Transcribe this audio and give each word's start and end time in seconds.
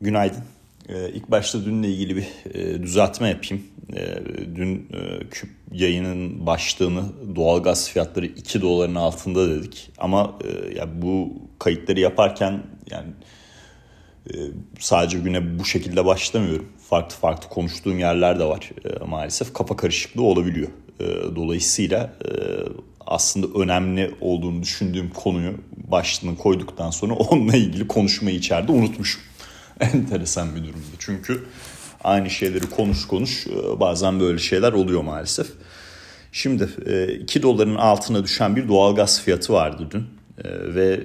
Günaydın. 0.00 0.42
Ee, 0.88 1.10
ilk 1.10 1.30
başta 1.30 1.64
dünle 1.64 1.88
ilgili 1.88 2.16
bir 2.16 2.54
e, 2.54 2.82
düzeltme 2.82 3.28
yapayım. 3.28 3.64
E, 3.96 4.18
dün 4.56 4.88
e, 4.92 5.28
küp 5.30 5.50
yayının 5.72 6.46
başlığını 6.46 7.02
doğalgaz 7.36 7.88
fiyatları 7.90 8.26
2 8.26 8.62
doların 8.62 8.94
altında 8.94 9.50
dedik. 9.50 9.90
Ama 9.98 10.38
e, 10.44 10.74
ya 10.78 11.02
bu 11.02 11.32
kayıtları 11.58 12.00
yaparken 12.00 12.62
yani 12.90 13.08
e, 14.30 14.34
sadece 14.78 15.18
güne 15.18 15.58
bu 15.58 15.64
şekilde 15.64 16.04
başlamıyorum. 16.04 16.68
Farklı 16.90 17.16
farklı 17.16 17.48
konuştuğum 17.48 17.98
yerler 17.98 18.38
de 18.38 18.44
var 18.44 18.70
maalesef. 19.06 19.52
Kafa 19.52 19.76
karışıklığı 19.76 20.22
olabiliyor. 20.22 20.68
Dolayısıyla 21.36 22.12
aslında 23.06 23.58
önemli 23.58 24.14
olduğunu 24.20 24.62
düşündüğüm 24.62 25.10
konuyu 25.10 25.54
başlığını 25.76 26.36
koyduktan 26.36 26.90
sonra 26.90 27.14
onunla 27.14 27.56
ilgili 27.56 27.88
konuşmayı 27.88 28.36
içeride 28.36 28.72
unutmuşum. 28.72 29.22
enteresan 29.94 30.56
bir 30.56 30.60
durumdu. 30.60 30.96
Çünkü 30.98 31.44
aynı 32.04 32.30
şeyleri 32.30 32.70
konuş 32.70 33.06
konuş 33.06 33.46
e, 33.46 33.80
bazen 33.80 34.20
böyle 34.20 34.38
şeyler 34.38 34.72
oluyor 34.72 35.02
maalesef. 35.02 35.46
Şimdi 36.32 36.68
2 37.22 37.38
e, 37.38 37.42
doların 37.42 37.74
altına 37.74 38.24
düşen 38.24 38.56
bir 38.56 38.68
doğalgaz 38.68 39.22
fiyatı 39.22 39.52
vardı 39.52 39.88
dün 39.90 40.06
e, 40.44 40.74
ve 40.74 41.00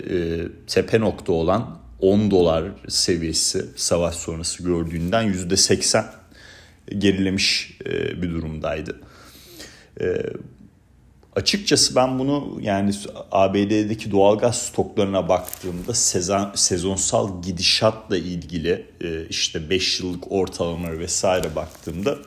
tepe 0.67 0.99
nokta 0.99 1.33
olan 1.33 1.77
10 1.99 2.31
dolar 2.31 2.65
seviyesi 2.87 3.65
savaş 3.75 4.15
sonrası 4.15 4.63
gördüğünden 4.63 5.33
%80 5.33 6.05
gerilemiş 6.97 7.79
bir 8.21 8.29
durumdaydı. 8.29 8.99
Açıkçası 11.35 11.95
ben 11.95 12.19
bunu 12.19 12.57
yani 12.61 12.93
ABD'deki 13.31 14.11
doğalgaz 14.11 14.57
stoklarına 14.61 15.29
baktığımda 15.29 15.93
sezon, 15.93 16.51
sezonsal 16.55 17.41
gidişatla 17.41 18.17
ilgili 18.17 18.85
e, 19.01 19.27
işte 19.27 19.69
5 19.69 19.99
yıllık 19.99 20.31
ortalama 20.31 20.99
vesaire 20.99 21.55
baktığımda 21.55 22.17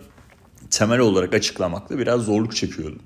temel 0.71 0.99
olarak 0.99 1.35
açıklamakta 1.35 1.99
biraz 1.99 2.21
zorluk 2.21 2.57
çekiyordum. 2.57 3.03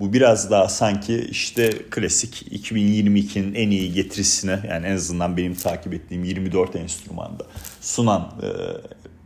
Bu 0.00 0.12
biraz 0.12 0.50
daha 0.50 0.68
sanki 0.68 1.28
işte 1.30 1.70
klasik 1.90 2.42
2022'nin 2.52 3.54
en 3.54 3.70
iyi 3.70 3.92
getirisine 3.92 4.60
yani 4.68 4.86
en 4.86 4.94
azından 4.94 5.36
benim 5.36 5.54
takip 5.54 5.94
ettiğim 5.94 6.24
24 6.24 6.76
enstrümanda 6.76 7.46
sunan 7.80 8.20
e, 8.42 8.48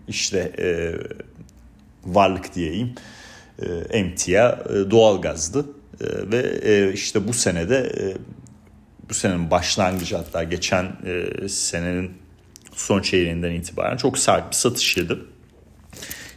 işte 0.08 0.52
e, 0.58 0.94
varlık 2.04 2.54
diyeyim 2.54 2.94
emtia 3.90 4.64
doğalgazdı. 4.90 5.66
Ee, 6.00 6.32
ve 6.32 6.60
e, 6.62 6.92
işte 6.92 7.28
bu 7.28 7.32
senede 7.32 7.76
e, 7.76 8.16
bu 9.08 9.14
senenin 9.14 9.50
başlangıcı 9.50 10.16
hatta 10.16 10.44
geçen 10.44 10.84
e, 10.84 11.48
senenin 11.48 12.12
son 12.72 13.02
çeyreğinden 13.02 13.50
itibaren 13.50 13.96
çok 13.96 14.18
sert 14.18 14.50
bir 14.50 14.56
satış 14.56 14.96
yedi. 14.96 15.18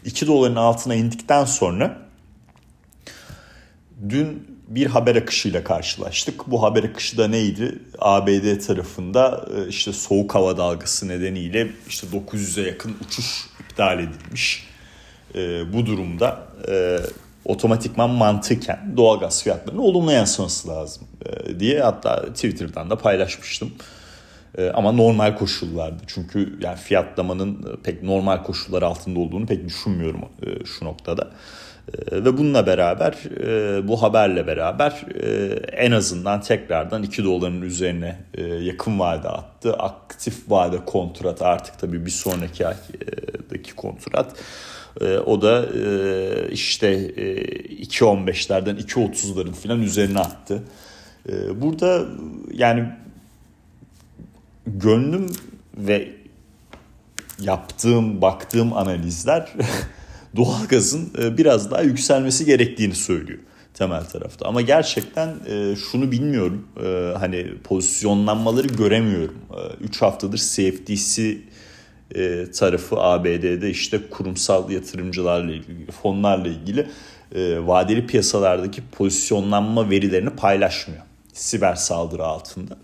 2 0.06 0.28
doların 0.28 0.56
altına 0.56 0.96
indikten 0.96 1.46
sonra 1.46 1.98
dün 4.10 4.58
bir 4.68 4.86
haber 4.86 5.16
akışıyla 5.16 5.64
karşılaştık. 5.64 6.48
Bu 6.48 6.64
haber 6.64 6.84
akışı 6.84 7.18
da 7.18 7.28
neydi? 7.28 7.80
ABD 8.00 8.60
tarafında 8.68 9.48
işte 9.70 9.94
soğuk 9.94 10.36
hava 10.36 10.58
dalgası 10.58 11.08
nedeniyle 11.08 11.68
işte 11.88 12.08
900'e 12.08 12.68
yakın 12.68 12.96
uçuş 13.06 13.46
iptal 13.60 14.00
edilmiş. 14.00 14.68
Bu 15.74 15.86
durumda 15.86 16.48
otomatikman 17.48 18.10
mantıken 18.10 18.94
doğalgaz 18.98 19.44
fiyatlarının 19.44 19.82
olumlu 19.82 20.12
yansıması 20.12 20.68
lazım 20.68 21.08
e, 21.26 21.60
diye 21.60 21.82
hatta 21.82 22.26
Twitter'dan 22.26 22.90
da 22.90 22.98
paylaşmıştım. 22.98 23.72
E, 24.58 24.70
ama 24.70 24.92
normal 24.92 25.36
koşullarda 25.36 26.04
çünkü 26.08 26.60
yani 26.62 26.78
fiyatlamanın 26.78 27.80
pek 27.84 28.04
normal 28.04 28.44
koşullar 28.44 28.82
altında 28.82 29.20
olduğunu 29.20 29.46
pek 29.46 29.66
düşünmüyorum 29.66 30.22
e, 30.22 30.66
şu 30.66 30.86
noktada. 30.86 31.32
Ve 32.12 32.38
bununla 32.38 32.68
beraber 32.68 33.16
bu 33.88 34.02
haberle 34.02 34.48
beraber 34.48 35.06
en 35.72 35.92
azından 35.92 36.42
tekrardan 36.42 37.04
2 37.04 37.24
doların 37.24 37.62
üzerine 37.62 38.20
yakın 38.62 39.00
vade 39.00 39.30
attı. 39.30 39.74
Aktif 39.74 40.52
vade 40.52 40.86
kontrat 40.86 41.42
artık 41.42 41.80
tabii 41.80 42.06
bir 42.06 42.12
sonraki 42.12 42.68
aydaki 42.68 43.76
kontrat 43.76 44.36
e, 45.02 45.18
o 45.18 45.42
da 45.42 45.66
e, 45.66 46.52
işte 46.52 46.88
e, 46.88 47.24
2.15'lerden 47.84 48.78
2.30'ların 48.78 49.54
falan 49.54 49.82
üzerine 49.82 50.20
attı. 50.20 50.64
E, 51.30 51.62
burada 51.62 52.06
yani 52.54 52.90
gönlüm 54.68 55.28
ve 55.78 56.12
yaptığım, 57.40 58.22
baktığım 58.22 58.74
analizler 58.74 59.54
doğalgazın 60.36 61.10
e, 61.20 61.38
biraz 61.38 61.72
daha 61.72 61.82
yükselmesi 61.82 62.46
gerektiğini 62.46 62.96
söylüyor 62.96 63.40
temel 63.78 64.06
tarafta. 64.06 64.46
Ama 64.46 64.62
gerçekten 64.62 65.36
e, 65.48 65.76
şunu 65.76 66.12
bilmiyorum. 66.12 66.68
E, 66.84 67.14
hani 67.18 67.48
pozisyonlanmaları 67.64 68.68
göremiyorum. 68.68 69.36
3 69.82 70.02
e, 70.02 70.06
haftadır 70.06 70.38
CFDC 70.38 71.38
e, 72.16 72.52
tarafı 72.52 73.00
ABD'de 73.00 73.70
işte 73.70 74.00
kurumsal 74.10 74.70
yatırımcılarla 74.70 75.52
ilgili, 75.52 75.92
fonlarla 75.92 76.48
ilgili 76.48 76.88
e, 77.36 77.68
vadeli 77.68 78.08
piyasalardaki 78.08 78.82
pozisyonlanma 78.92 79.90
verilerini 79.90 80.30
paylaşmıyor. 80.30 81.02
Siber 81.34 81.76
saldırı 81.76 82.26
altında. 82.26 82.78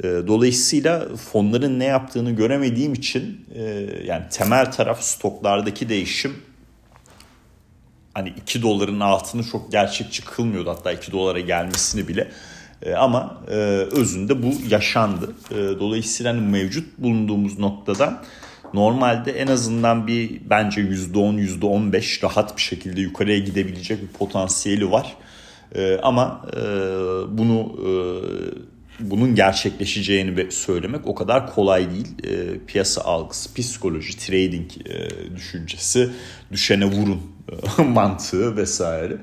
E, 0.00 0.04
dolayısıyla 0.04 1.16
fonların 1.16 1.78
ne 1.78 1.84
yaptığını 1.84 2.30
göremediğim 2.30 2.94
için 2.94 3.46
e, 3.54 3.62
yani 4.04 4.24
temel 4.30 4.72
taraf 4.72 5.02
stoklardaki 5.02 5.88
değişim 5.88 6.36
hani 8.14 8.28
2 8.28 8.62
doların 8.62 9.00
altını 9.00 9.44
çok 9.44 9.72
gerçekçi 9.72 10.24
kılmıyordu. 10.24 10.70
Hatta 10.70 10.92
2 10.92 11.12
dolara 11.12 11.40
gelmesini 11.40 12.08
bile. 12.08 12.30
E, 12.82 12.94
ama 12.94 13.40
e, 13.48 13.54
özünde 13.92 14.42
bu 14.42 14.52
yaşandı. 14.68 15.34
E, 15.50 15.54
dolayısıyla 15.54 16.32
hani 16.32 16.40
mevcut 16.40 16.98
bulunduğumuz 16.98 17.58
noktadan 17.58 18.22
normalde 18.74 19.32
en 19.32 19.46
azından 19.46 20.06
bir 20.06 20.40
bence 20.50 20.80
%10 20.80 21.38
%15 21.60 22.22
rahat 22.22 22.56
bir 22.56 22.62
şekilde 22.62 23.00
yukarıya 23.00 23.38
gidebilecek 23.38 24.02
bir 24.02 24.08
potansiyeli 24.08 24.90
var. 24.90 25.16
Ee, 25.74 25.98
ama 26.02 26.46
e, 26.56 26.60
bunu 27.38 27.76
e, 27.82 27.90
bunun 29.00 29.34
gerçekleşeceğini 29.34 30.52
söylemek 30.52 31.06
o 31.06 31.14
kadar 31.14 31.54
kolay 31.54 31.90
değil. 31.90 32.08
E, 32.24 32.58
piyasa 32.66 33.00
algısı, 33.02 33.54
psikoloji, 33.54 34.18
trading 34.18 34.70
e, 34.86 35.08
düşüncesi, 35.36 36.10
düşene 36.52 36.84
vurun 36.84 37.20
e, 37.78 37.82
mantığı 37.88 38.56
vesaire 38.56 39.12
e, 39.14 39.18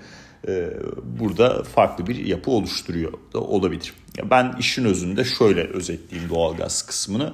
burada 1.03 1.63
farklı 1.63 2.07
bir 2.07 2.25
yapı 2.25 2.51
oluşturuyor 2.51 3.13
da 3.33 3.39
olabilir. 3.39 3.93
Ben 4.31 4.55
işin 4.59 4.85
özünde 4.85 5.23
şöyle 5.23 5.63
özetleyeyim 5.63 6.29
doğalgaz 6.29 6.81
kısmını. 6.81 7.33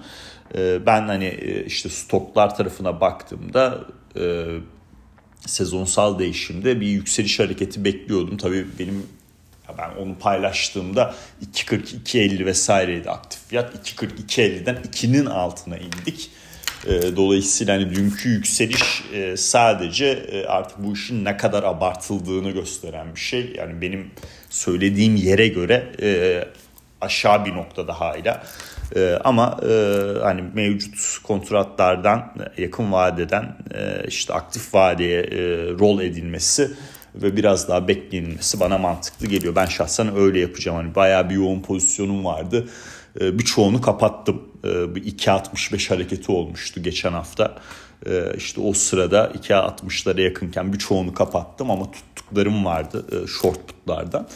Ee, 0.56 0.86
ben 0.86 1.08
hani 1.08 1.26
e, 1.26 1.66
işte 1.66 1.90
stoklar 1.90 2.56
tarafına 2.56 3.02
baktığımda 3.02 3.86
e, 4.20 4.46
sezonsal 5.46 6.20
değişimde 6.20 6.82
bir 6.82 6.88
yükseliş 6.88 7.40
hareketi 7.40 7.86
bekliyordum. 7.86 8.38
Tabii 8.38 8.66
benim 8.80 9.08
ben 9.78 10.02
onu 10.02 10.16
paylaştığımda 10.20 11.16
2.40 11.54 11.80
2.50 12.04 12.46
vesaireydi 12.46 13.10
aktif 13.10 13.48
fiyat. 13.48 13.76
2.40 13.90 14.10
2.50'den 14.28 14.76
2'nin 14.76 15.26
altına 15.26 15.78
indik. 15.78 16.32
E, 16.88 17.16
dolayısıyla 17.16 17.76
hani 17.76 17.96
dünkü 17.96 18.30
yükseliş 18.30 19.04
sadece 19.36 20.26
artık 20.48 20.78
bu 20.84 20.94
işin 20.94 21.26
ne 21.26 21.38
kadar 21.38 21.64
abartıldığını 21.64 22.52
gösteren 22.52 23.16
bir 23.16 23.20
şey. 23.20 23.54
Yani 23.58 23.82
benim 23.82 24.12
söylediğim 24.50 25.16
yere 25.16 25.48
göre 25.48 25.84
aşağı 27.02 27.46
bir 27.46 27.56
noktada 27.56 28.02
hala. 28.02 28.44
E, 28.96 29.20
ama 29.24 29.60
e, 29.70 29.74
hani 30.22 30.44
mevcut 30.54 31.18
kontratlardan 31.24 32.34
yakın 32.58 32.92
vadeden 32.92 33.58
e, 33.76 34.08
işte 34.08 34.34
aktif 34.34 34.74
vadeye 34.74 35.22
e, 35.22 35.40
rol 35.80 36.02
edilmesi 36.02 36.72
ve 37.16 37.38
biraz 37.38 37.70
daha 37.70 37.88
beklenilmesi 37.88 38.60
bana 38.60 38.78
mantıklı 38.78 39.28
geliyor. 39.28 39.56
Ben 39.56 39.66
şahsen 39.66 40.16
öyle 40.18 40.40
yapacağım. 40.40 40.78
Hani 40.78 40.96
bayağı 40.96 41.30
bir 41.30 41.36
yoğun 41.36 41.62
pozisyonum 41.62 42.26
vardı. 42.26 42.68
E, 43.22 43.40
birçoğunu 43.40 43.82
kapattım. 43.82 44.51
E, 44.64 44.96
bir 44.96 45.04
2.65 45.04 45.90
hareketi 45.90 46.32
olmuştu 46.32 46.84
geçen 46.84 47.14
hafta. 47.14 47.56
E, 48.06 48.34
işte 48.38 48.62
o 48.62 48.74
sırada 48.74 49.32
2.60'lara 49.42 50.22
yakınken 50.22 50.74
birçoğunu 50.74 51.14
kapattım 51.14 51.72
ama 51.72 51.92
tuttuklarım 51.92 52.66
vardı 52.66 53.06
e, 53.12 53.28
short 53.28 53.68
putlardan. 53.68 54.28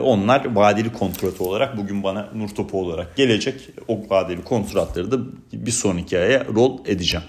Onlar 0.00 0.54
vadeli 0.54 0.92
kontrat 0.92 1.40
olarak 1.40 1.76
bugün 1.76 2.02
bana 2.02 2.28
nur 2.34 2.48
topu 2.48 2.80
olarak 2.80 3.16
gelecek. 3.16 3.70
O 3.88 4.00
vadeli 4.10 4.44
kontratları 4.44 5.10
da 5.10 5.18
bir 5.52 5.70
sonraki 5.70 6.18
aya 6.18 6.44
rol 6.54 6.78
edeceğim. 6.86 7.26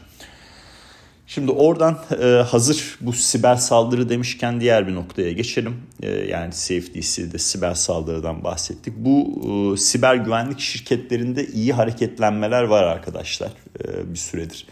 Şimdi 1.34 1.52
oradan 1.52 2.00
e, 2.22 2.26
hazır 2.26 2.98
bu 3.02 3.14
siber 3.14 3.56
saldırı 3.56 4.10
demişken 4.10 4.62
diğer 4.62 4.88
bir 4.88 4.96
noktaya 4.96 5.32
geçelim. 5.32 5.82
E, 6.02 6.10
yani 6.10 6.54
CFTC'de 6.54 7.38
siber 7.38 7.74
saldırıdan 7.74 8.44
bahsettik. 8.44 8.94
Bu 8.98 9.42
e, 9.74 9.78
siber 9.78 10.16
güvenlik 10.16 10.60
şirketlerinde 10.60 11.48
iyi 11.48 11.74
hareketlenmeler 11.74 12.64
var 12.64 12.84
arkadaşlar 12.84 13.52
bir 14.04 14.18
süredir. 14.18 14.68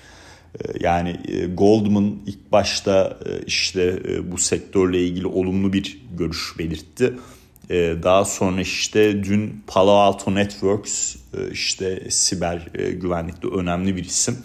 Yani 0.79 1.19
Goldman 1.53 2.15
ilk 2.25 2.51
başta 2.51 3.17
işte 3.45 3.99
bu 4.31 4.37
sektörle 4.37 5.03
ilgili 5.05 5.27
olumlu 5.27 5.73
bir 5.73 6.01
görüş 6.17 6.55
belirtti. 6.59 7.13
Daha 8.03 8.25
sonra 8.25 8.61
işte 8.61 9.23
dün 9.23 9.63
Palo 9.67 9.91
Alto 9.91 10.35
Networks 10.35 11.15
işte 11.51 12.09
siber 12.09 12.67
güvenlikte 13.01 13.47
önemli 13.47 13.95
bir 13.95 14.03
isim. 14.05 14.37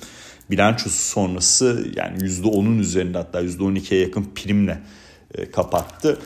Bilançosu 0.51 1.03
sonrası 1.03 1.87
yani 1.97 2.19
%10'un 2.19 2.79
üzerinde 2.79 3.19
hatta 3.19 3.43
%12'ye 3.43 4.01
yakın 4.01 4.27
primle 4.35 4.81
kapattı. 5.53 6.19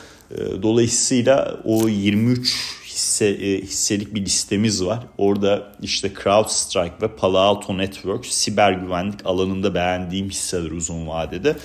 Dolayısıyla 0.61 1.61
o 1.65 1.87
23 1.87 2.81
hisse, 3.01 3.25
e, 3.25 3.61
hisselik 3.61 4.15
bir 4.15 4.25
listemiz 4.25 4.85
var. 4.85 4.99
Orada 5.17 5.71
işte 5.81 6.11
CrowdStrike 6.23 6.95
ve 7.01 7.07
Palo 7.07 7.37
Alto 7.37 7.77
Networks 7.77 8.29
siber 8.29 8.71
güvenlik 8.71 9.25
alanında 9.25 9.75
beğendiğim 9.75 10.29
hisseler 10.29 10.71
uzun 10.71 11.07
vadede. 11.07 11.57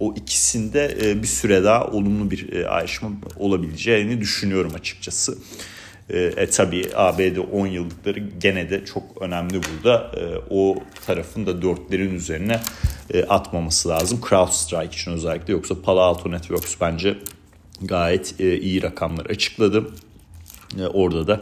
O 0.00 0.14
ikisinde 0.16 0.98
e, 1.02 1.22
bir 1.22 1.26
süre 1.26 1.64
daha 1.64 1.86
olumlu 1.86 2.30
bir 2.30 2.52
e, 2.52 2.68
ayrışma 2.68 3.10
olabileceğini 3.36 4.20
düşünüyorum 4.20 4.72
açıkçası. 4.74 5.38
E, 6.10 6.18
e 6.18 6.50
tabi 6.50 6.90
ABD 6.94 7.36
10 7.52 7.66
yıllıkları 7.66 8.18
gene 8.18 8.70
de 8.70 8.84
çok 8.84 9.02
önemli 9.20 9.60
burada. 9.62 10.10
E, 10.16 10.22
o 10.50 10.76
tarafın 11.06 11.46
da 11.46 11.62
dörtlerin 11.62 12.14
üzerine 12.14 12.60
e, 13.14 13.24
atmaması 13.24 13.88
lazım. 13.88 14.20
CrowdStrike 14.28 14.96
için 14.96 15.10
özellikle 15.10 15.52
yoksa 15.52 15.82
Palo 15.82 16.00
Alto 16.00 16.30
Networks 16.30 16.74
bence 16.80 17.18
gayet 17.82 18.40
e, 18.40 18.58
iyi 18.58 18.82
rakamlar 18.82 19.26
açıkladı. 19.26 19.90
E, 20.78 20.86
orada 20.86 21.26
da 21.26 21.40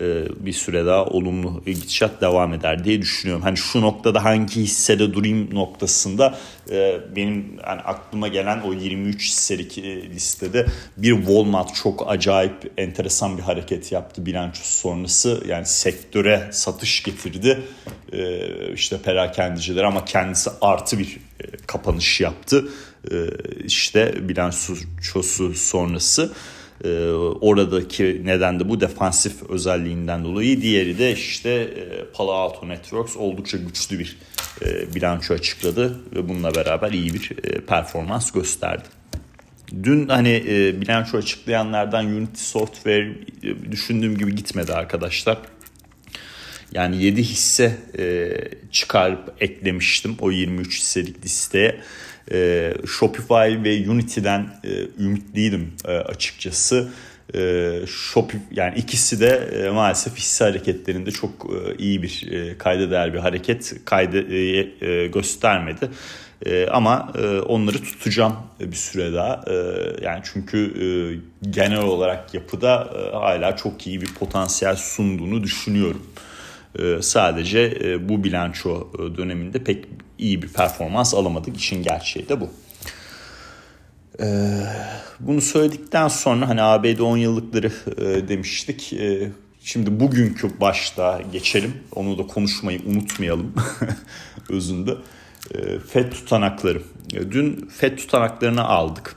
e, 0.00 0.24
bir 0.46 0.52
süre 0.52 0.86
daha 0.86 1.04
olumlu 1.04 1.62
gidişat 1.66 2.20
devam 2.20 2.54
eder 2.54 2.84
diye 2.84 3.02
düşünüyorum. 3.02 3.42
Hani 3.42 3.56
şu 3.56 3.80
noktada 3.80 4.24
hangi 4.24 4.60
hissede 4.60 5.14
durayım 5.14 5.54
noktasında 5.54 6.38
e, 6.70 7.00
benim 7.16 7.56
yani 7.66 7.80
aklıma 7.80 8.28
gelen 8.28 8.60
o 8.60 8.72
23 8.72 9.28
hisselik 9.28 9.78
listede 10.14 10.66
bir 10.96 11.16
Walmart 11.16 11.74
çok 11.74 12.10
acayip 12.10 12.72
enteresan 12.76 13.38
bir 13.38 13.42
hareket 13.42 13.92
yaptı 13.92 14.26
bilançosu 14.26 14.78
sonrası. 14.78 15.42
Yani 15.48 15.66
sektöre 15.66 16.48
satış 16.52 17.02
getirdi 17.02 17.60
işte 18.74 18.98
perakendiciler 18.98 19.84
ama 19.84 20.04
kendisi 20.04 20.50
artı 20.60 20.98
bir 20.98 21.18
kapanış 21.66 22.20
yaptı. 22.20 22.68
işte 23.64 24.28
bilançosu 24.28 25.54
sonrası. 25.54 26.32
E, 26.84 26.88
oradaki 27.40 28.20
neden 28.24 28.60
de 28.60 28.68
bu 28.68 28.80
defansif 28.80 29.50
özelliğinden 29.50 30.24
dolayı. 30.24 30.62
Diğeri 30.62 30.98
de 30.98 31.12
işte 31.12 31.50
e, 31.50 32.04
Palo 32.14 32.32
Alto 32.32 32.68
Networks 32.68 33.16
oldukça 33.16 33.58
güçlü 33.58 33.98
bir 33.98 34.16
e, 34.62 34.94
bilanço 34.94 35.34
açıkladı 35.34 36.00
ve 36.14 36.28
bununla 36.28 36.54
beraber 36.54 36.92
iyi 36.92 37.14
bir 37.14 37.30
e, 37.44 37.60
performans 37.60 38.32
gösterdi. 38.32 38.84
Dün 39.82 40.08
hani 40.08 40.44
e, 40.48 40.80
bilanço 40.80 41.18
açıklayanlardan 41.18 42.06
Unity 42.06 42.42
Software 42.42 43.08
e, 43.42 43.72
düşündüğüm 43.72 44.18
gibi 44.18 44.34
gitmedi 44.34 44.72
arkadaşlar. 44.72 45.38
Yani 46.72 47.02
7 47.02 47.22
hisse 47.22 47.76
e, 47.98 48.34
çıkarıp 48.70 49.34
eklemiştim 49.40 50.16
o 50.20 50.30
23 50.30 50.80
hisselik 50.80 51.24
listeye. 51.24 51.80
E, 52.32 52.72
Shopify 52.86 53.64
ve 53.64 53.90
Unity'den 53.90 54.48
e, 54.64 55.02
ümitliydim 55.02 55.72
e, 55.84 55.92
açıkçası. 55.92 56.88
E, 57.34 57.72
Shopify 57.86 58.44
yani 58.52 58.78
ikisi 58.78 59.20
de 59.20 59.28
e, 59.28 59.70
maalesef 59.70 60.16
hisse 60.16 60.44
hareketlerinde 60.44 61.10
çok 61.10 61.30
e, 61.30 61.76
iyi 61.78 62.02
bir 62.02 62.32
e, 62.32 62.58
kayda 62.58 62.90
değer 62.90 63.14
bir 63.14 63.18
hareket 63.18 63.84
kaydı 63.84 64.34
e, 64.34 64.68
e, 64.80 65.06
göstermedi. 65.06 65.90
E, 66.46 66.66
ama 66.66 67.12
e, 67.18 67.40
onları 67.40 67.82
tutacağım 67.82 68.36
bir 68.60 68.76
süre 68.76 69.12
daha. 69.12 69.44
E, 69.46 69.54
yani 70.04 70.20
çünkü 70.32 70.58
e, 70.58 70.86
genel 71.50 71.82
olarak 71.82 72.34
yapıda 72.34 72.90
e, 72.98 73.16
hala 73.16 73.56
çok 73.56 73.86
iyi 73.86 74.00
bir 74.00 74.14
potansiyel 74.14 74.76
sunduğunu 74.76 75.42
düşünüyorum. 75.42 76.02
E, 76.78 77.02
sadece 77.02 77.78
e, 77.84 78.08
bu 78.08 78.24
bilanço 78.24 78.88
e, 78.94 79.16
döneminde 79.16 79.64
pek 79.64 79.84
iyi 80.20 80.42
bir 80.42 80.48
performans 80.48 81.14
alamadık. 81.14 81.56
İşin 81.56 81.82
gerçeği 81.82 82.28
de 82.28 82.40
bu. 82.40 82.50
Bunu 85.20 85.40
söyledikten 85.40 86.08
sonra 86.08 86.48
hani 86.48 86.62
ABD 86.62 86.98
10 86.98 87.16
yıllıkları 87.16 87.72
demiştik. 88.28 88.94
Şimdi 89.62 90.00
bugünkü 90.00 90.60
başta 90.60 91.20
geçelim. 91.32 91.74
Onu 91.94 92.18
da 92.18 92.26
konuşmayı 92.26 92.80
unutmayalım 92.86 93.54
özünde. 94.48 94.94
FED 95.88 96.12
tutanakları. 96.12 96.82
Dün 97.10 97.70
FED 97.76 97.98
tutanaklarını 97.98 98.64
aldık. 98.64 99.16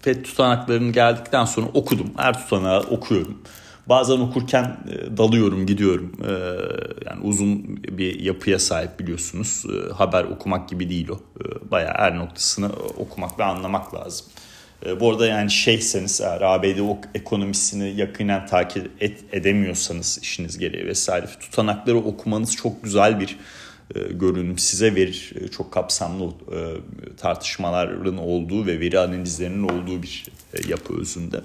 FED 0.00 0.24
tutanaklarını 0.24 0.92
geldikten 0.92 1.44
sonra 1.44 1.66
okudum. 1.74 2.10
Her 2.16 2.42
tutanağı 2.42 2.80
okuyorum. 2.80 3.42
Bazen 3.88 4.18
okurken 4.18 4.64
e, 4.64 5.16
dalıyorum, 5.16 5.66
gidiyorum. 5.66 6.12
E, 6.24 6.32
yani 7.06 7.22
uzun 7.22 7.76
bir 7.76 8.20
yapıya 8.20 8.58
sahip 8.58 9.00
biliyorsunuz. 9.00 9.64
E, 9.66 9.92
haber 9.92 10.24
okumak 10.24 10.68
gibi 10.68 10.90
değil 10.90 11.08
o. 11.08 11.20
Bayağı 11.70 11.94
her 11.94 12.16
noktasını 12.16 12.70
okumak 12.98 13.38
ve 13.38 13.44
anlamak 13.44 13.94
lazım. 13.94 14.26
Bu 15.00 15.10
arada 15.10 15.26
yani 15.26 15.50
şeyseniz 15.50 16.20
eğer 16.20 16.40
ABD 16.40 16.78
ekonomisini 17.14 18.00
yakinen 18.00 18.46
takip 18.46 18.90
et, 19.00 19.24
edemiyorsanız 19.32 20.18
işiniz 20.22 20.58
gereği 20.58 20.86
vesaire 20.86 21.26
tutanakları 21.40 21.96
okumanız 21.96 22.56
çok 22.56 22.84
güzel 22.84 23.20
bir 23.20 23.36
görünüm 24.10 24.58
size 24.58 24.94
verir. 24.94 25.32
Çok 25.56 25.72
kapsamlı 25.72 26.30
tartışmaların 27.16 28.16
olduğu 28.16 28.66
ve 28.66 28.80
veri 28.80 28.98
analizlerinin 28.98 29.62
olduğu 29.62 30.02
bir 30.02 30.24
yapı 30.68 31.00
özünde. 31.00 31.40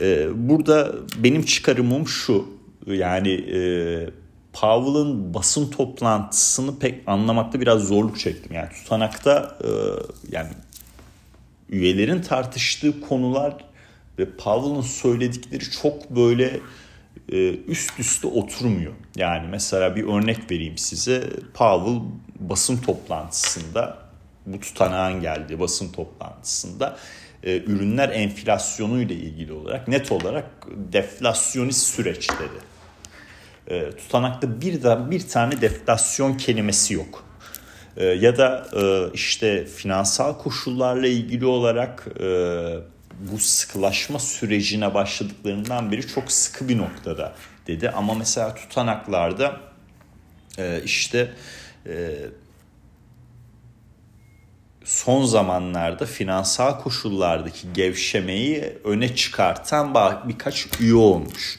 Ee, 0.00 0.28
burada 0.48 0.92
benim 1.16 1.44
çıkarımım 1.44 2.08
şu 2.08 2.48
yani 2.86 3.32
e, 3.32 3.58
Powell'ın 4.52 5.34
basın 5.34 5.70
toplantısını 5.70 6.78
pek 6.78 7.08
anlamakta 7.08 7.60
biraz 7.60 7.82
zorluk 7.82 8.18
çektim. 8.18 8.52
Yani 8.54 8.68
tutanakta 8.70 9.58
e, 9.64 9.68
yani 10.36 10.50
üyelerin 11.68 12.22
tartıştığı 12.22 13.00
konular 13.00 13.56
ve 14.18 14.30
Powell'ın 14.30 14.80
söyledikleri 14.80 15.70
çok 15.70 16.10
böyle 16.10 16.60
e, 17.32 17.54
üst 17.54 18.00
üste 18.00 18.26
oturmuyor. 18.26 18.92
Yani 19.16 19.48
mesela 19.50 19.96
bir 19.96 20.04
örnek 20.04 20.50
vereyim 20.50 20.78
size. 20.78 21.30
Powell 21.54 22.00
basın 22.40 22.76
toplantısında 22.76 23.98
bu 24.46 24.60
tutanağın 24.60 25.20
geldiği 25.20 25.60
basın 25.60 25.92
toplantısında 25.92 26.96
e, 27.44 27.62
ürünler 27.62 28.08
enflasyonu 28.08 29.00
ile 29.00 29.14
ilgili 29.14 29.52
olarak 29.52 29.88
net 29.88 30.12
olarak 30.12 30.44
deflasyonist 30.92 31.86
süreç 31.86 32.30
dedi. 32.30 32.64
E, 33.68 33.90
tutanakta 33.90 34.60
bir 34.60 34.82
de 34.82 35.10
bir 35.10 35.28
tane 35.28 35.60
deflasyon 35.60 36.34
kelimesi 36.34 36.94
yok. 36.94 37.24
E, 37.96 38.04
ya 38.04 38.38
da 38.38 38.66
işte 39.14 39.64
finansal 39.64 40.38
koşullarla 40.38 41.06
ilgili 41.06 41.46
olarak 41.46 42.06
bu 43.32 43.38
sıkılaşma 43.38 44.18
sürecine 44.18 44.94
başladıklarından 44.94 45.92
beri 45.92 46.06
çok 46.06 46.32
sıkı 46.32 46.68
bir 46.68 46.78
noktada 46.78 47.34
dedi. 47.66 47.90
Ama 47.90 48.14
mesela 48.14 48.54
tutanaklarda 48.54 49.60
işte 50.84 51.32
son 54.84 55.24
zamanlarda 55.24 56.06
finansal 56.06 56.80
koşullardaki 56.80 57.72
gevşemeyi 57.74 58.78
öne 58.84 59.14
çıkartan 59.14 59.94
birkaç 60.28 60.66
üye 60.80 60.94
olmuş. 60.94 61.58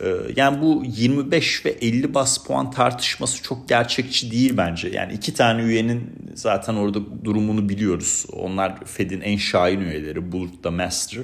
Ee, 0.00 0.14
yani 0.36 0.62
bu 0.62 0.82
25 0.86 1.66
ve 1.66 1.70
50 1.70 2.14
bas 2.14 2.38
puan 2.38 2.70
tartışması 2.70 3.42
çok 3.42 3.68
gerçekçi 3.68 4.30
değil 4.30 4.56
bence. 4.56 4.88
Yani 4.88 5.12
iki 5.12 5.34
tane 5.34 5.62
üyenin 5.62 6.12
zaten 6.34 6.74
orada 6.74 7.24
durumunu 7.24 7.68
biliyoruz. 7.68 8.26
Onlar 8.32 8.84
Fed'in 8.84 9.20
en 9.20 9.36
şahin 9.36 9.80
üyeleri. 9.80 10.32
Bullard 10.32 10.64
da 10.64 10.70
Master. 10.70 11.22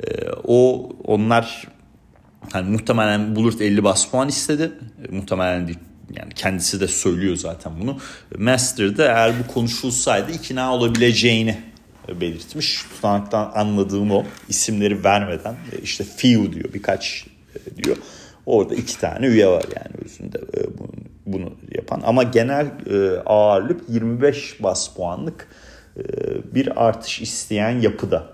Ee, 0.00 0.06
o 0.44 0.88
onlar 1.04 1.68
yani 2.54 2.70
muhtemelen 2.70 3.36
Bullard 3.36 3.60
50 3.60 3.84
bas 3.84 4.10
puan 4.10 4.28
istedi. 4.28 4.72
Muhtemelen 5.10 5.66
değil 5.66 5.78
yani 6.16 6.34
kendisi 6.34 6.80
de 6.80 6.88
söylüyor 6.88 7.36
zaten 7.36 7.72
bunu. 7.80 7.98
Master'da 8.38 9.04
eğer 9.04 9.32
bu 9.38 9.52
konuşulsaydı 9.52 10.32
ikna 10.32 10.74
olabileceğini 10.74 11.58
belirtmiş. 12.14 12.82
Tutanaktan 12.82 13.52
anladığım 13.54 14.10
o 14.10 14.24
isimleri 14.48 15.04
vermeden 15.04 15.52
e, 15.52 15.78
işte 15.82 16.04
few 16.04 16.52
diyor 16.52 16.72
birkaç 16.74 17.26
e, 17.54 17.84
diyor. 17.84 17.96
Orada 18.46 18.74
iki 18.74 19.00
tane 19.00 19.26
üye 19.26 19.46
var 19.46 19.64
yani 19.76 20.04
özünde 20.04 20.38
e, 20.38 20.60
bunu 21.26 21.52
yapan. 21.74 22.02
Ama 22.04 22.22
genel 22.22 22.70
ağırlık 23.26 23.88
25 23.88 24.62
bas 24.62 24.94
puanlık 24.94 25.48
bir 26.54 26.86
artış 26.86 27.20
isteyen 27.20 27.80
yapıda. 27.80 28.26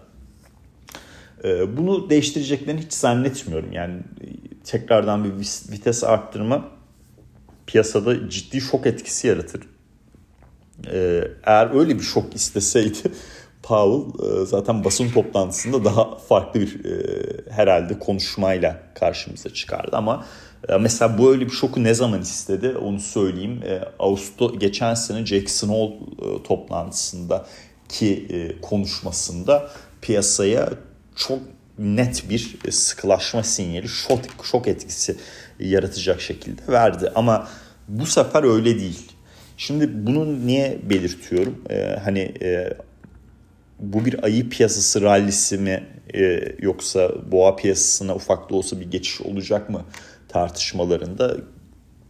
Bunu 1.76 2.10
değiştireceklerini 2.10 2.80
hiç 2.80 2.92
zannetmiyorum. 2.92 3.72
Yani 3.72 3.94
tekrardan 4.64 5.24
bir 5.24 5.30
vites 5.72 6.04
arttırma 6.04 6.68
piyasada 7.66 8.30
ciddi 8.30 8.60
şok 8.60 8.86
etkisi 8.86 9.26
yaratır. 9.26 9.60
Ee, 10.92 11.24
eğer 11.44 11.80
öyle 11.80 11.98
bir 11.98 12.04
şok 12.04 12.34
isteseydi 12.34 12.98
Powell 13.62 14.42
e, 14.42 14.46
zaten 14.46 14.84
basın 14.84 15.10
toplantısında 15.10 15.84
daha 15.84 16.16
farklı 16.16 16.60
bir 16.60 16.84
e, 16.84 16.96
herhalde 17.50 17.98
konuşmayla 17.98 18.82
karşımıza 18.94 19.50
çıkardı 19.50 19.96
ama 19.96 20.26
e, 20.68 20.76
mesela 20.76 21.18
bu 21.18 21.32
öyle 21.32 21.46
bir 21.46 21.50
şoku 21.50 21.84
ne 21.84 21.94
zaman 21.94 22.20
istedi 22.20 22.76
onu 22.76 23.00
söyleyeyim. 23.00 23.60
Ağustos 23.98 24.58
geçen 24.58 24.94
sene 24.94 25.26
Jackson 25.26 25.68
Hole 25.68 25.94
toplantısında 26.44 27.46
ki 27.88 28.28
konuşmasında 28.62 29.70
piyasaya 30.02 30.70
çok 31.16 31.38
net 31.78 32.30
bir 32.30 32.58
sıkılaşma 32.70 33.42
sinyali, 33.42 33.88
şok, 33.88 34.20
şok 34.42 34.68
etkisi 34.68 35.16
yaratacak 35.60 36.20
şekilde 36.20 36.62
verdi. 36.68 37.12
Ama 37.14 37.48
bu 37.88 38.06
sefer 38.06 38.42
öyle 38.42 38.78
değil. 38.78 39.12
Şimdi 39.56 40.06
bunu 40.06 40.46
niye 40.46 40.78
belirtiyorum? 40.90 41.58
Ee, 41.70 41.96
hani 42.04 42.34
e, 42.42 42.78
bu 43.78 44.04
bir 44.04 44.24
ayı 44.24 44.48
piyasası 44.48 45.02
rallisi 45.02 45.58
mi 45.58 45.84
e, 46.14 46.54
yoksa 46.60 47.12
boğa 47.32 47.56
piyasasına 47.56 48.14
ufak 48.14 48.50
da 48.50 48.54
olsa 48.54 48.80
bir 48.80 48.90
geçiş 48.90 49.20
olacak 49.20 49.70
mı 49.70 49.84
tartışmalarında 50.28 51.36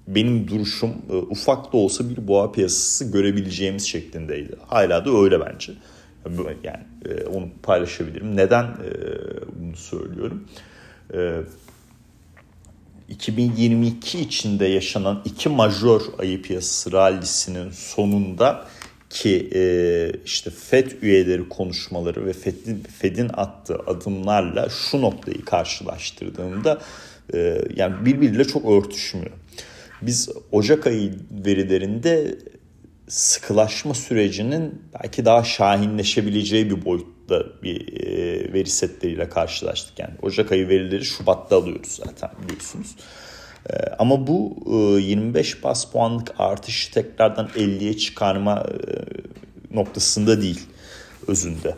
benim 0.08 0.48
duruşum 0.48 0.90
e, 1.10 1.14
ufak 1.14 1.72
da 1.72 1.76
olsa 1.76 2.10
bir 2.10 2.28
boğa 2.28 2.52
piyasası 2.52 3.12
görebileceğimiz 3.12 3.86
şeklindeydi. 3.86 4.56
Hala 4.66 5.04
da 5.04 5.10
öyle 5.10 5.40
bence. 5.40 5.72
Yani 6.64 6.84
e, 7.04 7.24
onu 7.24 7.48
paylaşabilirim. 7.62 8.36
Neden 8.36 8.64
e, 8.64 8.90
bunu 9.60 9.76
söylüyorum? 9.76 10.48
E, 11.14 11.40
2022 13.08 14.20
içinde 14.20 14.66
yaşanan 14.66 15.22
iki 15.24 15.48
majör 15.48 16.00
ayı 16.18 16.42
piyasası 16.42 16.92
rallisinin 16.92 17.70
sonunda 17.70 18.66
ki 19.10 19.50
e, 19.54 19.62
işte 20.24 20.50
FED 20.50 20.90
üyeleri 21.02 21.48
konuşmaları 21.48 22.26
ve 22.26 22.32
FED'in, 22.32 22.82
FED'in 22.98 23.30
attığı 23.34 23.78
adımlarla 23.86 24.68
şu 24.68 25.02
noktayı 25.02 25.44
karşılaştırdığımda 25.44 26.80
e, 27.34 27.64
yani 27.76 28.06
birbiriyle 28.06 28.44
çok 28.44 28.70
örtüşmüyor. 28.70 29.32
Biz 30.02 30.28
Ocak 30.52 30.86
ayı 30.86 31.14
verilerinde 31.46 32.38
sıkılaşma 33.08 33.94
sürecinin 33.94 34.82
belki 35.02 35.24
daha 35.24 35.44
şahinleşebileceği 35.44 36.70
bir 36.70 36.84
boyutta 37.28 37.62
bir 37.62 37.86
veri 38.52 38.70
setleriyle 38.70 39.28
karşılaştık. 39.28 39.98
Yani 39.98 40.14
Ocak 40.22 40.52
ayı 40.52 40.68
verileri 40.68 41.04
Şubat'ta 41.04 41.56
alıyoruz 41.56 42.00
zaten 42.04 42.30
biliyorsunuz. 42.44 42.96
Ama 43.98 44.26
bu 44.26 44.56
25 45.00 45.54
e, 45.54 45.62
bas 45.62 45.84
puanlık 45.92 46.34
artışı 46.38 46.92
tekrardan 46.92 47.46
50'ye 47.46 47.96
çıkarma 47.96 48.66
noktasında 49.70 50.42
değil 50.42 50.60
özünde. 51.28 51.74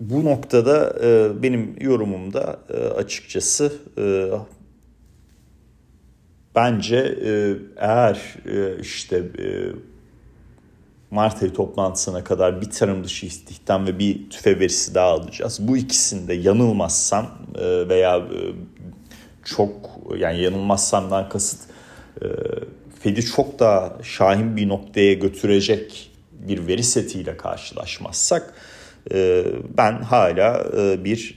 Bu 0.00 0.24
noktada 0.24 0.94
benim 1.42 1.76
yorumumda 1.80 2.58
açıkçası 2.96 3.72
bence 6.54 7.18
eğer 7.76 8.36
işte 8.80 9.24
Mart 11.12 11.42
ayı 11.42 11.52
toplantısına 11.52 12.24
kadar 12.24 12.60
bir 12.60 12.70
tarım 12.70 13.04
dışı 13.04 13.26
istihdam 13.26 13.86
ve 13.86 13.98
bir 13.98 14.30
tüfe 14.30 14.60
verisi 14.60 14.94
daha 14.94 15.06
alacağız. 15.06 15.58
Bu 15.68 15.76
ikisinde 15.76 16.34
yanılmazsam 16.34 17.26
e, 17.54 17.88
veya 17.88 18.16
e, 18.16 18.40
çok 19.44 19.70
yani 20.18 20.40
yanılmazsamdan 20.40 21.28
kasıt 21.28 21.60
e, 22.22 22.26
Fed'i 23.00 23.26
çok 23.26 23.58
daha 23.58 23.96
şahin 24.02 24.56
bir 24.56 24.68
noktaya 24.68 25.14
götürecek 25.14 26.10
bir 26.32 26.66
veri 26.66 26.82
setiyle 26.82 27.36
karşılaşmazsak 27.36 28.54
ben 29.78 30.02
hala 30.02 30.64
bir 31.04 31.34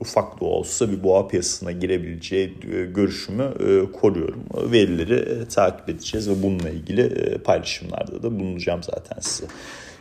ufak 0.00 0.40
da 0.40 0.44
olsa 0.44 0.90
bir 0.90 1.02
boğa 1.02 1.28
piyasasına 1.28 1.72
girebileceği 1.72 2.54
e, 2.72 2.84
görüşümü 2.84 3.42
e, 3.42 3.92
koruyorum. 3.92 4.44
Verileri 4.72 5.14
e, 5.14 5.48
takip 5.48 5.88
edeceğiz 5.88 6.30
ve 6.30 6.42
bununla 6.42 6.70
ilgili 6.70 7.38
paylaşımlarda 7.38 8.22
da 8.22 8.40
bulunacağım 8.40 8.82
zaten 8.82 9.20
size. 9.20 9.46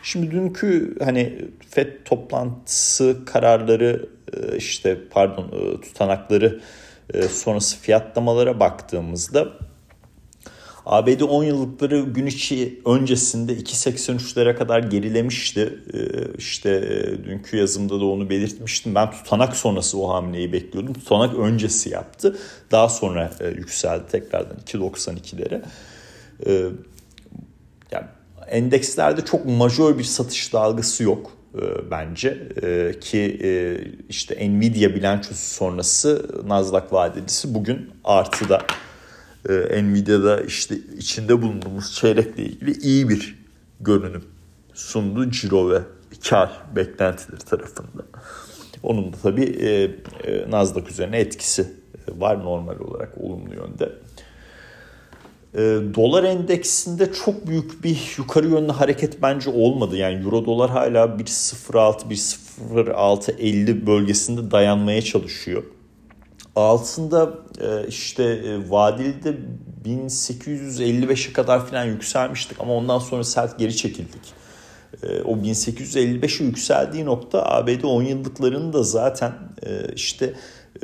Şimdi 0.04 0.32
dünkü 0.32 0.96
hani 1.04 1.46
FED 1.70 1.88
toplantısı 2.06 3.18
kararları 3.26 4.10
işte 4.58 4.98
pardon 5.10 5.78
tutanakları 5.82 6.60
sonrası 7.30 7.80
fiyatlamalara 7.80 8.60
baktığımızda 8.60 9.48
ABD 10.88 11.22
10 11.22 11.44
yıllıkları 11.44 12.00
gün 12.02 12.26
içi 12.26 12.82
öncesinde 12.86 13.54
2.83'lere 13.54 14.56
kadar 14.56 14.80
gerilemişti. 14.80 15.80
Ee, 15.94 15.98
işte 16.38 16.70
e, 16.70 17.24
dünkü 17.24 17.58
yazımda 17.58 18.00
da 18.00 18.06
onu 18.06 18.30
belirtmiştim. 18.30 18.96
Ben 18.96 19.12
tutanak 19.12 19.56
sonrası 19.56 20.00
o 20.00 20.10
hamleyi 20.10 20.54
bekliyordum. 20.54 20.94
Tutanak 20.94 21.36
öncesi 21.36 21.90
yaptı. 21.90 22.38
Daha 22.72 22.90
sonra 22.90 23.32
e, 23.40 23.48
yükseldi 23.48 24.04
tekrardan 24.12 24.58
2.92'lere. 24.66 25.62
Ee, 26.46 26.70
yani 27.92 28.06
endekslerde 28.48 29.26
çok 29.26 29.46
majör 29.46 29.98
bir 29.98 30.04
satış 30.04 30.54
dalgası 30.54 31.04
yok 31.04 31.32
e, 31.56 31.92
bence 31.92 32.50
ki 33.02 33.40
işte 34.10 34.50
Nvidia 34.50 34.96
bilançosu 34.96 35.54
sonrası 35.54 36.26
Nasdaq 36.48 36.88
vadelisi 36.92 37.56
bugün 37.56 37.92
artıda 38.04 38.62
e, 39.50 39.84
Nvidia'da 39.84 40.42
işte 40.42 40.76
içinde 40.98 41.42
bulunduğumuz 41.42 41.94
çeyrekle 41.94 42.44
ilgili 42.44 42.72
iyi 42.72 43.10
bir 43.10 43.36
görünüm 43.80 44.24
sundu 44.74 45.32
ciro 45.32 45.70
ve 45.70 45.82
kar 46.30 46.52
beklentileri 46.76 47.40
tarafında. 47.40 48.04
Onun 48.84 49.14
da 49.14 49.18
tabii 49.24 49.44
e, 49.44 49.92
e, 50.24 50.52
Nasdaq 50.52 50.90
üzerine 50.90 51.20
etkisi 51.20 51.68
var 52.08 52.40
normal 52.40 52.80
olarak 52.80 53.18
olumlu 53.18 53.54
yönde. 53.54 53.92
E, 55.54 55.60
dolar 55.96 56.24
endeksinde 56.24 57.14
çok 57.14 57.48
büyük 57.48 57.84
bir 57.84 58.16
yukarı 58.18 58.48
yönlü 58.48 58.72
hareket 58.72 59.22
bence 59.22 59.50
olmadı. 59.50 59.98
Yani 59.98 60.24
euro 60.24 60.46
dolar 60.46 60.70
hala 60.70 61.06
1.06 61.06 62.10
1.06.50 62.74 63.88
bölgesinde 63.88 64.52
dayanmaya 64.52 65.02
çalışıyor 65.02 65.64
altında 66.58 67.34
e, 67.62 67.88
işte 67.88 68.24
e, 68.24 68.70
vadilde 68.70 69.36
1855'e 69.86 71.34
kadar 71.34 71.66
falan 71.66 71.86
yükselmiştik 71.86 72.62
ama 72.62 72.74
ondan 72.74 73.00
sonra 73.00 73.24
sert 73.24 73.60
geri 73.60 73.76
çekildik. 73.76 74.34
E, 75.04 75.22
o 75.22 75.38
1855'e 75.38 76.46
yükseldiği 76.46 77.06
nokta 77.06 77.46
ABD 77.46 77.84
10 77.84 78.04
yıllıklarının 78.04 78.74
da 78.74 78.84
zaten 78.84 79.34
işte 79.96 80.34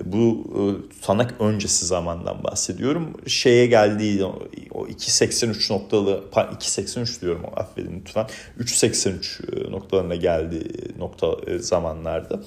bu 0.03 0.47
tutanak 0.89 1.35
öncesi 1.39 1.85
zamandan 1.85 2.43
bahsediyorum. 2.43 3.13
Şeye 3.27 3.65
geldiği 3.65 4.25
o 4.25 4.87
2.83 4.87 5.73
noktalı 5.73 6.23
2.83 6.31 7.21
diyorum 7.21 7.41
affedin 7.55 7.99
lütfen 8.01 8.27
3.83 8.59 9.71
noktalarına 9.71 10.15
geldiği 10.15 10.71
nokta 10.97 11.27
zamanlarda. 11.59 12.41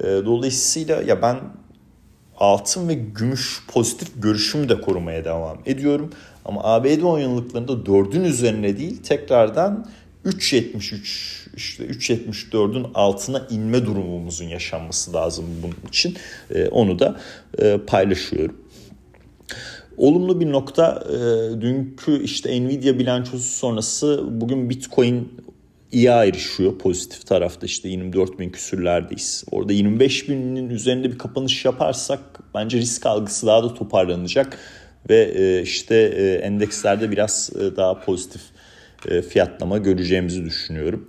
Dolayısıyla 0.00 1.02
ya 1.02 1.22
ben 1.22 1.40
altın 2.40 2.88
ve 2.88 2.94
gümüş 2.94 3.62
pozitif 3.68 4.08
görüşümü 4.22 4.68
de 4.68 4.80
korumaya 4.80 5.24
devam 5.24 5.58
ediyorum. 5.66 6.10
Ama 6.44 6.60
ABD 6.64 7.02
10 7.02 7.18
yıllıklarında 7.18 7.72
4'ün 7.72 8.24
üzerine 8.24 8.78
değil 8.78 9.02
tekrardan 9.02 9.86
3.73 10.26 11.56
işte 11.56 11.84
3.74'ün 11.86 12.86
altına 12.94 13.46
inme 13.50 13.86
durumumuzun 13.86 14.44
yaşanması 14.44 15.12
lazım 15.12 15.44
bunun 15.62 15.88
için. 15.88 16.16
E, 16.54 16.68
onu 16.68 16.98
da 16.98 17.20
e, 17.58 17.78
paylaşıyorum. 17.86 18.56
Olumlu 19.96 20.40
bir 20.40 20.52
nokta 20.52 21.04
e, 21.08 21.16
dünkü 21.60 22.22
işte 22.22 22.60
Nvidia 22.60 22.98
bilançosu 22.98 23.38
sonrası 23.38 24.24
bugün 24.30 24.70
Bitcoin 24.70 25.32
iyi 25.92 26.12
ayrışıyor 26.12 26.78
pozitif 26.78 27.26
tarafta 27.26 27.66
işte 27.66 27.88
24 27.88 28.38
bin 28.38 28.50
küsürlerdeyiz. 28.50 29.44
Orada 29.50 29.72
25 29.72 30.28
binin 30.28 30.70
üzerinde 30.70 31.12
bir 31.12 31.18
kapanış 31.18 31.64
yaparsak 31.64 32.20
bence 32.54 32.78
risk 32.78 33.06
algısı 33.06 33.46
daha 33.46 33.62
da 33.62 33.74
toparlanacak 33.74 34.58
ve 35.10 35.32
e, 35.34 35.62
işte 35.62 35.96
e, 35.96 36.34
endekslerde 36.34 37.10
biraz 37.10 37.50
e, 37.60 37.76
daha 37.76 38.00
pozitif 38.00 38.42
fiyatlama 39.28 39.78
göreceğimizi 39.78 40.44
düşünüyorum. 40.44 41.08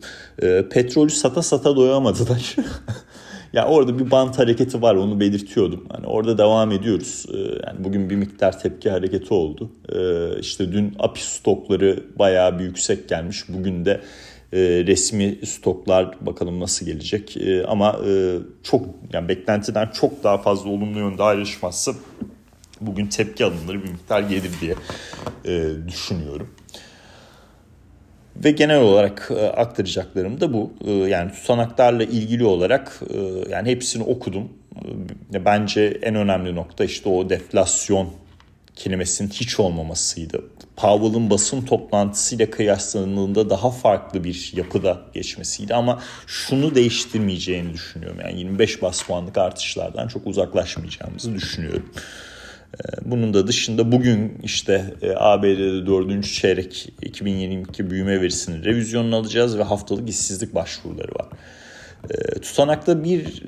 Petrolü 0.71 1.09
sata 1.09 1.41
sata 1.41 1.75
doyamadılar. 1.75 2.55
ya 3.53 3.67
orada 3.67 4.00
bir 4.00 4.11
bant 4.11 4.39
hareketi 4.39 4.81
var 4.81 4.95
onu 4.95 5.19
belirtiyordum. 5.19 5.85
Hani 5.89 6.07
orada 6.07 6.38
devam 6.38 6.71
ediyoruz. 6.71 7.25
Yani 7.65 7.83
bugün 7.83 8.09
bir 8.09 8.15
miktar 8.15 8.59
tepki 8.59 8.89
hareketi 8.89 9.33
oldu. 9.33 9.71
İşte 10.39 10.71
dün 10.71 10.95
API 11.00 11.23
stokları 11.23 12.03
bayağı 12.19 12.59
bir 12.59 12.63
yüksek 12.63 13.09
gelmiş. 13.09 13.43
Bugün 13.50 13.85
de 13.85 14.01
resmi 14.53 15.46
stoklar 15.46 16.25
bakalım 16.25 16.60
nasıl 16.60 16.86
gelecek. 16.86 17.38
ama 17.67 18.00
çok 18.63 18.86
yani 19.13 19.27
beklentiden 19.27 19.88
çok 19.88 20.24
daha 20.24 20.38
fazla 20.38 20.70
olumlu 20.70 21.00
yönde 21.00 21.24
ayrışmazsa 21.24 21.91
bugün 22.81 23.08
tepki 23.08 23.46
alınır 23.46 23.84
bir 23.84 23.89
miktar 23.89 24.22
gelir 24.22 24.51
diye 24.62 24.75
düşünüyorum. 25.88 26.50
Ve 28.36 28.51
genel 28.51 28.81
olarak 28.81 29.31
e, 29.31 29.48
aktaracaklarım 29.48 30.41
da 30.41 30.53
bu. 30.53 30.74
E, 30.86 30.91
yani 30.91 31.31
tutanaklarla 31.31 32.03
ilgili 32.03 32.43
olarak 32.43 33.00
e, 33.13 33.17
yani 33.50 33.70
hepsini 33.70 34.03
okudum. 34.03 34.50
E, 35.34 35.46
bence 35.46 36.00
en 36.01 36.15
önemli 36.15 36.55
nokta 36.55 36.84
işte 36.86 37.10
o 37.10 37.29
deflasyon 37.29 38.10
kelimesinin 38.75 39.29
hiç 39.29 39.60
olmamasıydı. 39.60 40.43
Powell'ın 40.81 41.29
basın 41.29 41.61
toplantısıyla 41.61 42.50
kıyaslandığında 42.50 43.50
daha 43.50 43.71
farklı 43.71 44.23
bir 44.23 44.51
yapıda 44.55 45.01
geçmesiydi 45.13 45.75
ama 45.75 46.01
şunu 46.27 46.75
değiştirmeyeceğini 46.75 47.73
düşünüyorum. 47.73 48.17
Yani 48.21 48.39
25 48.39 48.81
bas 48.81 49.03
puanlık 49.03 49.38
artışlardan 49.38 50.07
çok 50.07 50.27
uzaklaşmayacağımızı 50.27 51.33
düşünüyorum. 51.35 51.89
Ee, 52.73 53.11
bunun 53.11 53.33
da 53.33 53.47
dışında 53.47 53.91
bugün 53.91 54.39
işte 54.43 54.93
e, 55.01 55.11
ABD'de 55.15 55.85
4. 55.85 56.23
çeyrek 56.33 56.93
2022 57.01 57.89
büyüme 57.89 58.21
verisinin 58.21 58.63
revizyonunu 58.63 59.15
alacağız 59.15 59.57
ve 59.57 59.63
haftalık 59.63 60.09
işsizlik 60.09 60.55
başvuruları 60.55 61.11
var. 61.19 61.27
Ee, 62.10 62.39
tutanakta 62.39 63.03
bir 63.03 63.43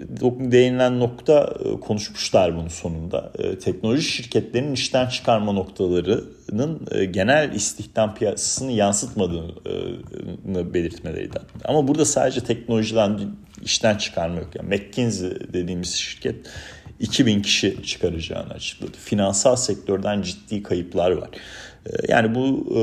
değinilen 0.52 1.00
nokta 1.00 1.54
e, 1.66 1.80
konuşmuşlar 1.80 2.56
bunun 2.56 2.68
sonunda. 2.68 3.32
Ee, 3.40 3.60
teknoloji 3.60 4.04
şirketlerinin 4.04 4.74
işten 4.74 5.08
çıkarma 5.08 5.52
noktalarının 5.52 6.88
e, 6.92 7.06
genel 7.06 7.54
istihdam 7.54 8.16
piyasasını 8.16 8.72
yansıtmadığını 8.72 10.74
belirtmeleriydi. 10.74 11.40
Ama 11.66 11.88
burada 11.88 12.06
sadece 12.06 12.42
teknolojiden 12.42 13.20
işten 13.62 13.98
çıkarma 13.98 14.40
yok. 14.40 14.50
Yani 14.56 14.76
McKinsey 14.76 15.30
dediğimiz 15.54 15.94
şirket 15.94 16.36
2000 17.00 17.42
kişi 17.42 17.84
çıkaracağını 17.84 18.54
açıkladı. 18.54 18.98
Finansal 18.98 19.56
sektörden 19.56 20.22
ciddi 20.22 20.64
kayıplar 20.64 21.12
var. 21.12 21.30
Ee, 21.86 21.90
yani 22.08 22.36
bu 22.36 22.68
e, 22.76 22.82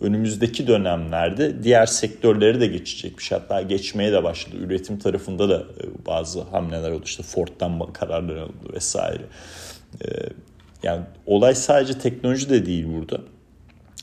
önümüzdeki 0.00 0.66
dönemlerde 0.66 1.62
diğer 1.62 1.86
sektörleri 1.86 2.60
de 2.60 2.66
geçecekmiş. 2.66 3.32
Hatta 3.32 3.62
geçmeye 3.62 4.12
de 4.12 4.24
başladı. 4.24 4.56
Üretim 4.60 4.98
tarafında 4.98 5.48
da 5.48 5.56
e, 5.58 6.06
bazı 6.06 6.42
hamleler 6.42 6.90
oldu. 6.90 7.02
İşte 7.04 7.22
Ford'dan 7.22 7.92
kararlar 7.92 8.36
alındı 8.36 8.72
vesaire. 8.74 9.22
Ee, 10.04 10.08
yani 10.82 11.02
olay 11.26 11.54
sadece 11.54 11.98
teknoloji 11.98 12.50
de 12.50 12.66
değil 12.66 12.86
burada. 12.94 13.20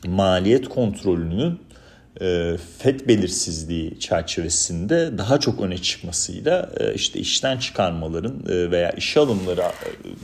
Maliyet 0.08 0.70
kontrolünün 0.70 1.60
e, 2.24 2.58
FED 2.78 3.08
belirsizliği 3.08 4.00
çerçevesinde 4.00 5.18
daha 5.18 5.40
çok 5.40 5.62
öne 5.62 5.78
çıkmasıyla 5.78 6.70
e, 6.80 6.94
işte 6.94 7.20
işten 7.20 7.58
çıkarmaların 7.58 8.44
e, 8.50 8.72
veya 8.72 8.92
işe 8.92 9.20
alımları 9.20 9.62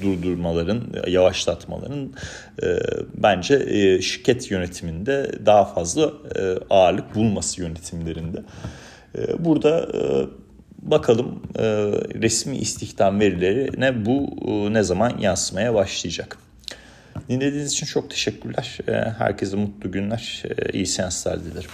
durdurmaların, 0.01 0.84
yavaşlatmaların 1.08 2.13
bence 3.13 3.58
şirket 4.01 4.51
yönetiminde 4.51 5.32
daha 5.46 5.65
fazla 5.65 6.13
ağırlık 6.70 7.15
bulması 7.15 7.62
yönetimlerinde. 7.62 8.44
Burada 9.39 9.89
bakalım 10.82 11.41
resmi 12.22 12.58
istihdam 12.58 13.20
verilerine 13.20 14.06
bu 14.06 14.29
ne 14.74 14.84
zaman 14.84 15.18
yansımaya 15.18 15.74
başlayacak. 15.74 16.38
Dinlediğiniz 17.29 17.71
için 17.71 17.85
çok 17.85 18.09
teşekkürler. 18.09 18.77
Herkese 19.17 19.57
mutlu 19.57 19.91
günler, 19.91 20.43
iyi 20.73 20.85
seanslar 20.85 21.45
dilerim. 21.45 21.69